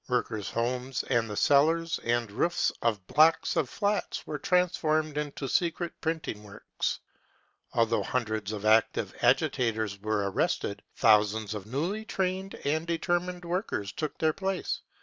[0.07, 5.93] Workers' homes and the cellars and roofs of blocks of flats were transformed into secret
[6.01, 6.99] printing works.
[7.73, 13.45] Although hundreds of active agita tors were arrested, thousands of newly trained and deter mined
[13.45, 14.81] workers took their place.